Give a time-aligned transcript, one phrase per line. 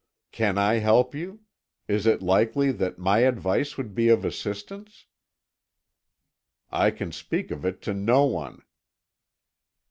[0.31, 1.41] "Can I help you?
[1.87, 5.05] Is it likely that my advice would be of assistance?"
[6.71, 8.63] "I can speak of it to no one."